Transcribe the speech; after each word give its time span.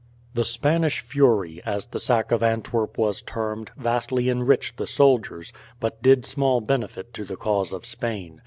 The 0.33 0.43
Spanish 0.43 1.01
fury, 1.01 1.61
as 1.63 1.85
the 1.85 1.99
sack 1.99 2.31
of 2.31 2.41
Antwerp 2.41 2.97
was 2.97 3.21
termed, 3.21 3.69
vastly 3.77 4.31
enriched 4.31 4.77
the 4.77 4.87
soldiers, 4.87 5.53
but 5.79 6.01
did 6.01 6.25
small 6.25 6.59
benefit 6.59 7.13
to 7.13 7.23
the 7.23 7.37
cause 7.37 7.71
of 7.71 7.85
Spain. 7.85 8.39